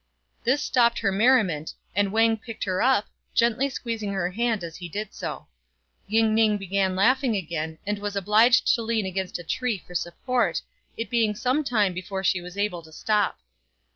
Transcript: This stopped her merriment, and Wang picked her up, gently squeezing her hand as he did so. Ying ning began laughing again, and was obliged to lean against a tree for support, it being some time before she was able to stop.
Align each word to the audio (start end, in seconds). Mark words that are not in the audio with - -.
This 0.43 0.63
stopped 0.63 0.97
her 0.97 1.11
merriment, 1.11 1.75
and 1.95 2.11
Wang 2.11 2.35
picked 2.35 2.63
her 2.63 2.81
up, 2.81 3.05
gently 3.35 3.69
squeezing 3.69 4.13
her 4.13 4.31
hand 4.31 4.63
as 4.63 4.77
he 4.77 4.89
did 4.89 5.13
so. 5.13 5.45
Ying 6.07 6.33
ning 6.33 6.57
began 6.57 6.95
laughing 6.95 7.35
again, 7.35 7.77
and 7.85 7.99
was 7.99 8.15
obliged 8.15 8.73
to 8.73 8.81
lean 8.81 9.05
against 9.05 9.37
a 9.37 9.43
tree 9.43 9.77
for 9.77 9.93
support, 9.93 10.63
it 10.97 11.11
being 11.11 11.35
some 11.35 11.63
time 11.63 11.93
before 11.93 12.23
she 12.23 12.41
was 12.41 12.57
able 12.57 12.81
to 12.81 12.91
stop. 12.91 13.41